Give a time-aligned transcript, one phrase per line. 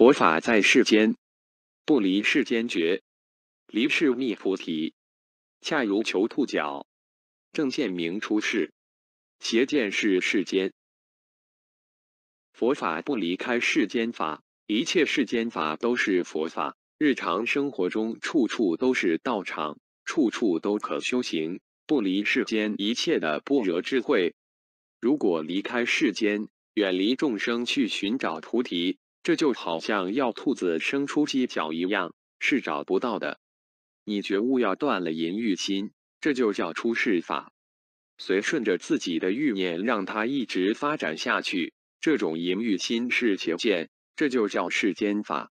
[0.00, 1.14] 佛法在世间，
[1.84, 3.02] 不离世间觉，
[3.66, 4.94] 离世觅菩提，
[5.60, 6.86] 恰如求兔角，
[7.52, 8.72] 正见明出世，
[9.40, 10.72] 邪见是世间。
[12.54, 16.78] 佛法不离开世间法，一切世间法都是佛法。
[16.96, 22.74] 日常生活中，处处都是道场，处处都可修行，不离世间。
[22.78, 24.34] 一切的般若智慧。
[24.98, 33.38] 如果离开世间，远离众生去寻找菩提，这就好像要兔子生出犄角一样，是找不到的。
[34.04, 37.52] 你觉悟要断了淫欲心，这就叫出世法。
[38.18, 41.72] 随顺着自己的欲念，让它一直发展下去。
[42.00, 45.50] 这种淫欲心是邪见，这就叫世间法。